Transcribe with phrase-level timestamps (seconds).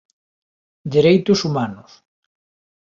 [0.93, 1.91] Dereitos humanos